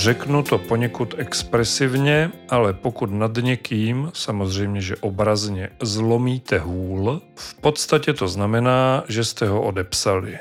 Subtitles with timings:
[0.00, 8.12] Řeknu to poněkud expresivně, ale pokud nad někým, samozřejmě, že obrazně, zlomíte hůl, v podstatě
[8.12, 10.38] to znamená, že jste ho odepsali.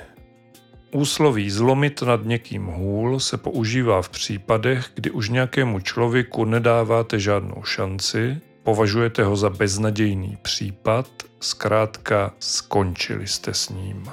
[0.92, 7.64] Úsloví zlomit nad někým hůl se používá v případech, kdy už nějakému člověku nedáváte žádnou
[7.64, 11.08] šanci, považujete ho za beznadějný případ,
[11.40, 14.10] zkrátka skončili jste s ním.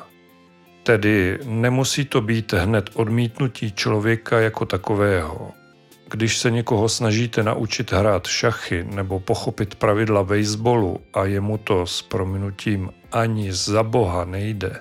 [0.87, 5.53] Tedy nemusí to být hned odmítnutí člověka jako takového.
[6.11, 12.03] Když se někoho snažíte naučit hrát šachy nebo pochopit pravidla baseballu a jemu to s
[12.03, 14.81] prominutím ani za boha nejde,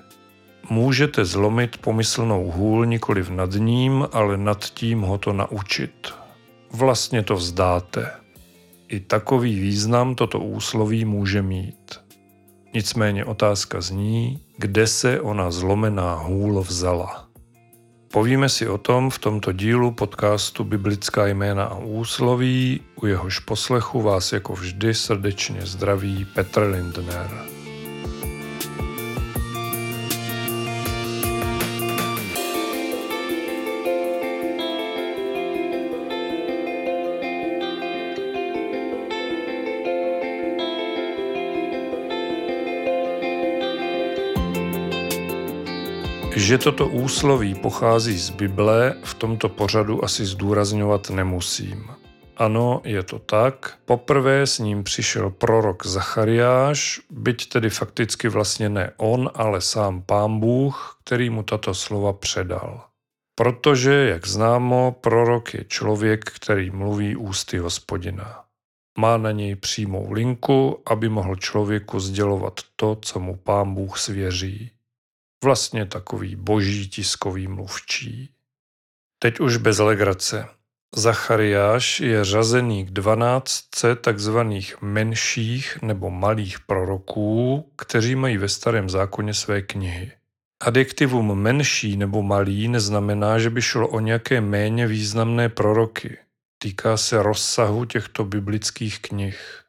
[0.69, 6.13] můžete zlomit pomyslnou hůl nikoli nad ním, ale nad tím ho to naučit.
[6.71, 8.11] Vlastně to vzdáte.
[8.87, 12.04] I takový význam toto úsloví může mít.
[12.75, 17.27] Nicméně otázka zní, kde se ona zlomená hůl vzala.
[18.13, 24.01] Povíme si o tom v tomto dílu podcastu Biblická jména a úsloví, u jehož poslechu
[24.01, 27.54] vás jako vždy srdečně zdraví Petr Lindner.
[46.45, 51.89] Že toto úsloví pochází z Bible, v tomto pořadu asi zdůrazňovat nemusím.
[52.37, 53.77] Ano, je to tak.
[53.85, 60.39] Poprvé s ním přišel prorok Zachariáš, byť tedy fakticky vlastně ne on, ale sám pán
[60.39, 62.83] Bůh, který mu tato slova předal.
[63.35, 68.43] Protože, jak známo, prorok je člověk, který mluví ústy hospodina.
[68.99, 74.74] Má na něj přímou linku, aby mohl člověku sdělovat to, co mu pán Bůh svěří.
[75.43, 78.29] Vlastně takový boží tiskový mluvčí.
[79.19, 80.47] Teď už bez legrace.
[80.95, 89.33] Zachariáš je řazený k dvanáctce takzvaných menších nebo malých proroků, kteří mají ve starém zákoně
[89.33, 90.11] své knihy.
[90.59, 96.17] Adjektivum menší nebo malý neznamená, že by šlo o nějaké méně významné proroky.
[96.57, 99.64] Týká se rozsahu těchto biblických knih.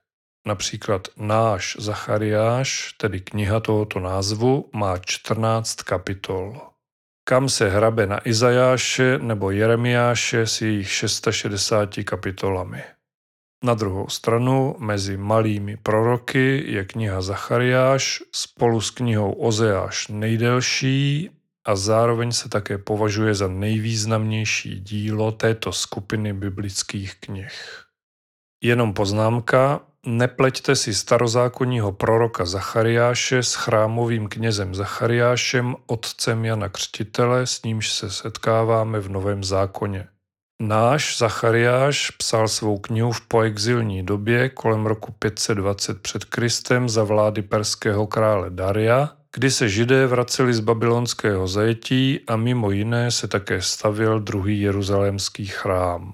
[0.46, 6.60] Například náš Zachariáš, tedy kniha tohoto názvu, má 14 kapitol.
[7.24, 12.82] Kam se hrabe na Izajáše nebo Jeremiáše s jejich 660 kapitolami.
[13.64, 21.30] Na druhou stranu mezi malými proroky je kniha Zachariáš spolu s knihou Ozeáš nejdelší
[21.66, 27.82] a zároveň se také považuje za nejvýznamnější dílo této skupiny biblických knih.
[28.62, 37.62] Jenom poznámka, Nepleťte si starozákonního proroka Zachariáše s chrámovým knězem Zachariášem, otcem Jana Křtitele, s
[37.62, 40.08] nímž se setkáváme v Novém zákoně.
[40.62, 47.42] Náš Zachariáš psal svou knihu v poexilní době kolem roku 520 před Kristem za vlády
[47.42, 53.62] perského krále Daria, kdy se židé vraceli z babylonského zajetí a mimo jiné se také
[53.62, 56.12] stavil druhý jeruzalémský chrám.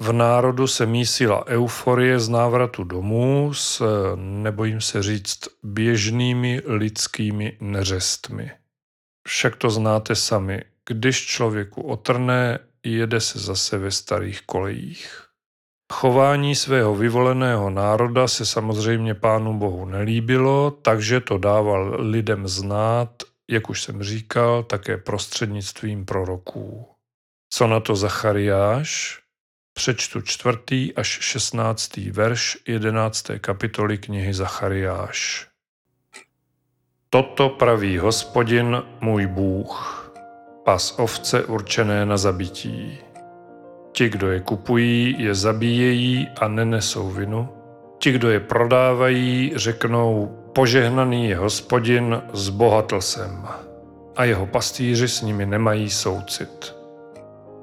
[0.00, 3.82] V národu se mísila euforie z návratu domů s,
[4.16, 8.50] nebojím se říct, běžnými lidskými neřestmi.
[9.28, 15.22] Však to znáte sami, když člověku otrne, jede se zase ve starých kolejích.
[15.92, 23.70] Chování svého vyvoleného národa se samozřejmě pánu Bohu nelíbilo, takže to dával lidem znát, jak
[23.70, 26.88] už jsem říkal, také prostřednictvím proroků.
[27.50, 29.20] Co na to Zachariáš?
[29.78, 35.46] Přečtu čtvrtý až šestnáctý verš jedenácté kapitoly knihy Zachariáš.
[37.10, 40.12] Toto praví hospodin můj Bůh,
[40.64, 42.98] pas ovce určené na zabití.
[43.92, 47.48] Ti, kdo je kupují, je zabíjejí a nenesou vinu.
[47.98, 53.48] Ti, kdo je prodávají, řeknou, požehnaný je hospodin, zbohatl jsem.
[54.16, 56.75] A jeho pastýři s nimi nemají soucit.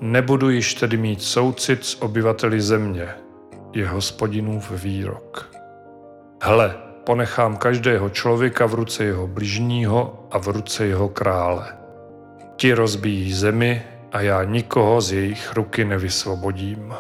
[0.05, 3.09] Nebudu již tedy mít soucit s obyvateli země,
[3.73, 5.51] je hospodinův výrok.
[6.41, 11.77] Hle, ponechám každého člověka v ruce jeho bližního a v ruce jeho krále.
[12.55, 16.93] Ti rozbíjí zemi a já nikoho z jejich ruky nevysvobodím.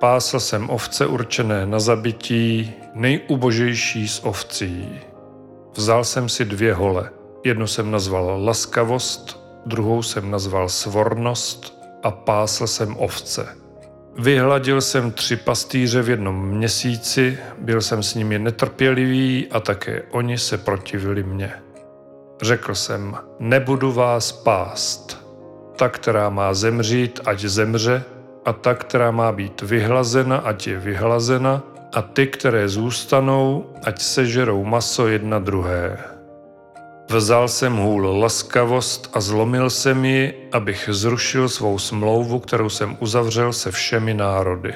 [0.00, 5.00] Pásl jsem ovce určené na zabití, nejubožejší z ovcí.
[5.76, 7.10] Vzal jsem si dvě hole,
[7.44, 13.62] jednu jsem nazval laskavost druhou jsem nazval svornost a pásl jsem ovce.
[14.18, 20.38] Vyhladil jsem tři pastýře v jednom měsíci, byl jsem s nimi netrpělivý a také oni
[20.38, 21.52] se protivili mně.
[22.42, 25.22] Řekl jsem, nebudu vás pást.
[25.76, 28.04] Ta, která má zemřít, ať zemře,
[28.44, 31.62] a ta, která má být vyhlazena, ať je vyhlazena,
[31.94, 35.98] a ty, které zůstanou, ať sežerou maso jedna druhé.
[37.12, 43.52] Vzal jsem hůl laskavost a zlomil jsem ji, abych zrušil svou smlouvu, kterou jsem uzavřel
[43.52, 44.74] se všemi národy.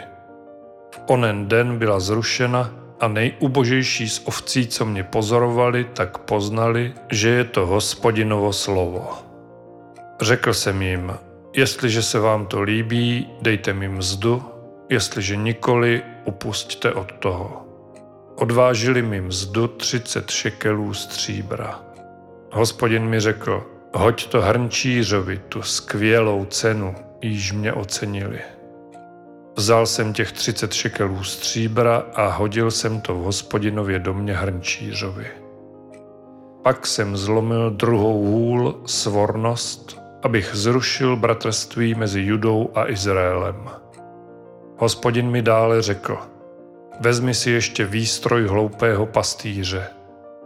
[0.94, 7.29] V onen den byla zrušena a nejubožejší z ovcí, co mě pozorovali, tak poznali, že
[7.29, 9.09] je to hospodinovo slovo.
[10.21, 11.12] Řekl jsem jim,
[11.55, 14.43] jestliže se vám to líbí, dejte mi mzdu,
[14.91, 17.67] jestliže nikoli, upusťte od toho.
[18.35, 21.86] Odvážili mi mzdu 30 šekelů stříbra.
[22.52, 28.40] Hospodin mi řekl, hoď to hrnčířovi tu skvělou cenu, již mě ocenili.
[29.56, 35.26] Vzal jsem těch 30 šekelů stříbra a hodil jsem to v hospodinově domě hrnčířovi.
[36.62, 43.70] Pak jsem zlomil druhou hůl, svornost, abych zrušil bratrství mezi Judou a Izraelem.
[44.76, 46.19] Hospodin mi dále řekl,
[47.00, 49.87] vezmi si ještě výstroj hloupého pastýře,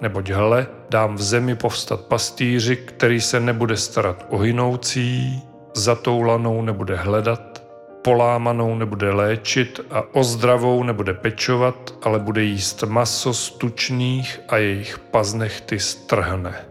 [0.01, 5.43] neboť hle, dám v zemi povstat pastýři, který se nebude starat o hynoucí,
[5.75, 7.63] zatoulanou nebude hledat,
[8.03, 14.99] polámanou nebude léčit a ozdravou nebude pečovat, ale bude jíst maso z tučných a jejich
[14.99, 16.67] paznechty strhne.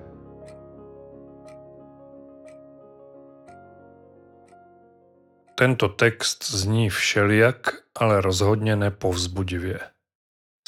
[5.56, 7.56] Tento text zní všelijak,
[7.96, 9.80] ale rozhodně nepovzbudivě.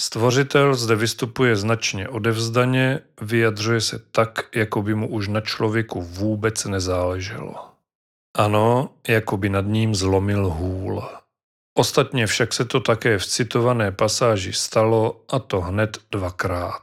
[0.02, 6.66] Stvořitel zde vystupuje značně odevzdaně, vyjadřuje se tak, jako by mu už na člověku vůbec
[6.66, 7.70] nezáleželo.
[8.38, 11.04] Ano, jako by nad ním zlomil hůl.
[11.78, 16.82] Ostatně však se to také v citované pasáži stalo, a to hned dvakrát.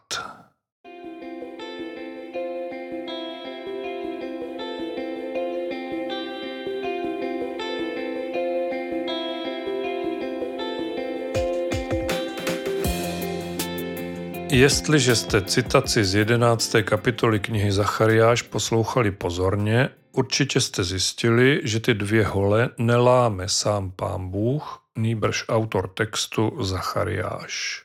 [14.50, 16.76] Jestliže jste citaci z 11.
[16.84, 24.28] kapitoly knihy Zachariáš poslouchali pozorně, určitě jste zjistili, že ty dvě hole neláme sám pán
[24.28, 27.82] Bůh, nýbrž autor textu Zachariáš.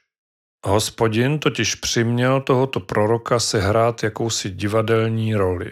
[0.66, 5.72] Hospodin totiž přiměl tohoto proroka sehrát jakousi divadelní roli.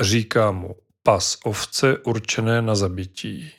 [0.00, 3.52] Říká mu pas ovce určené na zabití.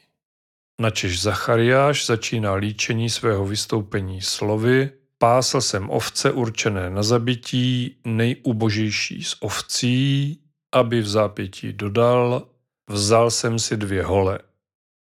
[0.82, 9.36] Načež Zachariáš začíná líčení svého vystoupení slovy Pásl jsem ovce určené na zabití, nejubožejší z
[9.40, 10.40] ovcí,
[10.74, 12.48] aby v zápětí dodal,
[12.90, 14.40] vzal jsem si dvě hole.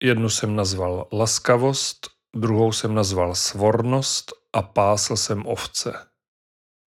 [0.02, 6.06] Jednu jsem nazval laskavost, druhou jsem nazval svornost a pásl jsem ovce.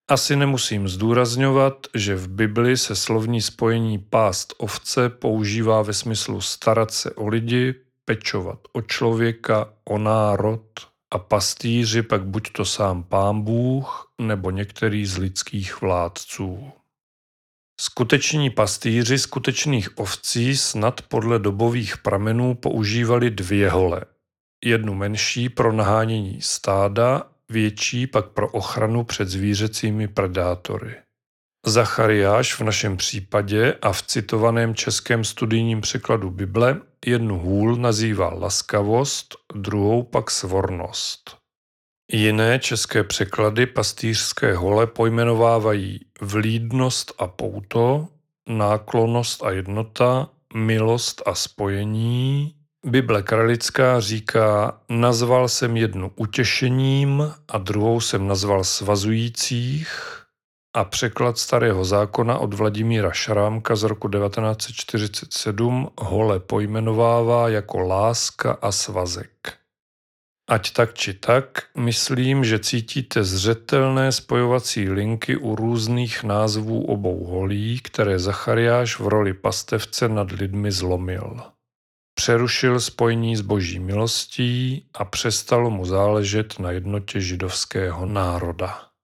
[0.07, 6.91] Asi nemusím zdůrazňovat, že v Bibli se slovní spojení pást ovce používá ve smyslu starat
[6.91, 7.75] se o lidi,
[8.05, 10.65] pečovat o člověka, o národ,
[11.15, 16.71] a pastýři pak buď to sám pán Bůh nebo některý z lidských vládců.
[17.81, 24.01] Skuteční pastýři skutečných ovcí snad podle dobových pramenů používali dvě hole.
[24.65, 30.95] Jednu menší pro nahánění stáda, větší pak pro ochranu před zvířecími predátory.
[31.65, 39.35] Zachariáš v našem případě a v citovaném českém studijním překladu Bible jednu hůl nazývá laskavost,
[39.55, 41.37] druhou pak svornost.
[42.11, 48.07] Jiné české překlady pastýřské hole pojmenovávají vlídnost a pouto,
[48.49, 52.55] náklonost a jednota, milost a spojení.
[52.85, 60.24] Bible kralická říká, nazval jsem jednu utěšením a druhou jsem nazval svazujících,
[60.75, 68.71] a překlad starého zákona od Vladimíra Šrámka z roku 1947 hole pojmenovává jako láska a
[68.71, 69.53] svazek.
[70.49, 77.79] Ať tak či tak, myslím, že cítíte zřetelné spojovací linky u různých názvů obou holí,
[77.79, 81.41] které Zachariáš v roli pastevce nad lidmi zlomil.
[82.13, 88.94] Přerušil spojení s boží milostí a přestalo mu záležet na jednotě židovského národa.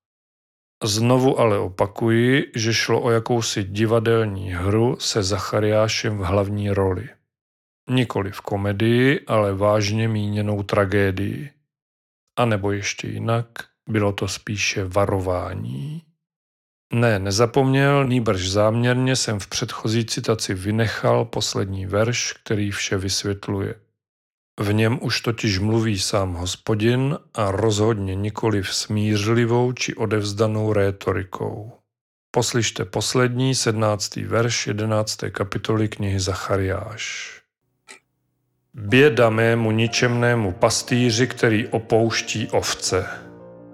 [0.84, 7.10] Znovu ale opakuji, že šlo o jakousi divadelní hru se Zachariášem v hlavní roli.
[7.90, 11.52] Nikoli v komedii, ale vážně míněnou tragédii.
[12.40, 13.46] A nebo ještě jinak,
[13.90, 16.02] bylo to spíše varování.
[16.94, 23.76] Ne, nezapomněl, nýbrž záměrně jsem v předchozí citaci vynechal poslední verš, který vše vysvětluje.
[24.60, 31.72] V něm už totiž mluví sám hospodin a rozhodně nikoli v smířlivou či odevzdanou rétorikou.
[32.32, 35.18] Poslyšte poslední, sednáctý verš 11.
[35.32, 37.32] kapitoly knihy Zachariáš.
[38.74, 43.06] Běda mému ničemnému pastýři, který opouští ovce.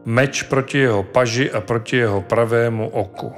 [0.06, 3.34] Meč proti jeho paži a proti jeho pravému oku.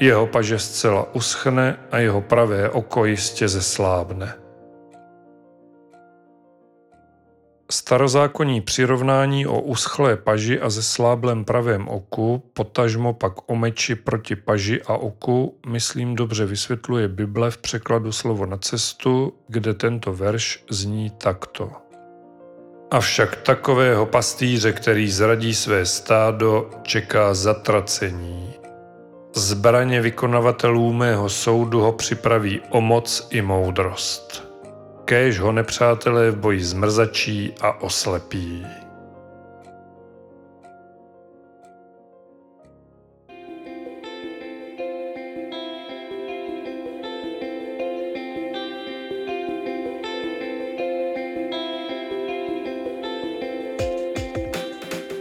[0.00, 4.43] Jeho paže zcela uschne a jeho pravé oko jistě zeslábne.
[7.74, 14.82] Starozákonní přirovnání o uschlé paži a zesláblém pravém oku, potažmo pak o meči proti paži
[14.82, 21.10] a oku, myslím dobře vysvětluje Bible v překladu slovo na cestu, kde tento verš zní
[21.10, 21.72] takto.
[22.90, 28.54] Avšak takového pastýře, který zradí své stádo, čeká zatracení.
[29.34, 34.53] Zbraně vykonavatelů mého soudu ho připraví o moc i moudrost.
[35.04, 38.66] Kéž ho nepřátelé v boji zmrzačí a oslepí.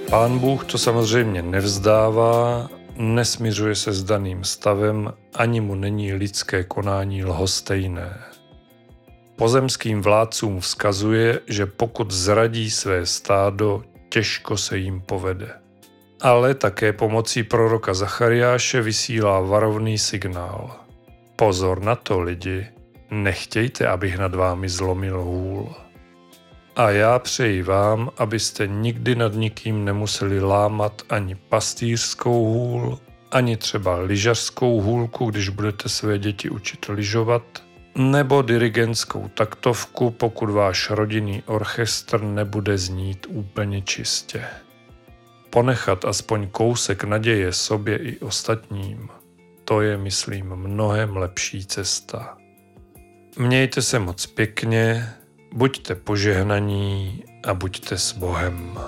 [0.10, 7.26] Pán Bůh to samozřejmě nevzdává, nesmiřuje se s daným stavem, ani mu není lidské konání
[7.26, 8.33] lhostejné.
[9.36, 15.50] Pozemským vládcům vzkazuje, že pokud zradí své stádo, těžko se jim povede.
[16.22, 20.76] Ale také pomocí proroka Zachariáše vysílá varovný signál.
[21.36, 22.68] Pozor na to, lidi,
[23.12, 25.76] nechtějte, abych nad vámi zlomil hůl.
[26.76, 33.00] A já přeji vám, abyste nikdy nad nikým nemuseli lámat ani pastýřskou hůl,
[33.32, 37.44] ani třeba lyžařskou hůlku, když budete své děti učit lyžovat,
[37.96, 44.44] nebo dirigentskou taktovku, pokud váš rodinný orchestr nebude znít úplně čistě.
[45.50, 49.10] Ponechat aspoň kousek naděje sobě i ostatním,
[49.66, 52.38] to je, myslím, mnohem lepší cesta.
[53.38, 55.10] Mějte se moc pěkně,
[55.54, 58.80] buďte požehnaní a buďte s Bohem.